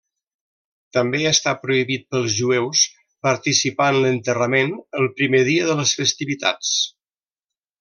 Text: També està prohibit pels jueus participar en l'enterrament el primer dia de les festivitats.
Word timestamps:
També 0.97 1.19
està 1.31 1.51
prohibit 1.65 2.07
pels 2.15 2.37
jueus 2.37 2.81
participar 3.27 3.91
en 3.93 3.99
l'enterrament 4.07 4.75
el 5.03 5.13
primer 5.21 5.43
dia 5.53 5.69
de 5.71 5.77
les 5.83 5.95
festivitats. 6.01 6.75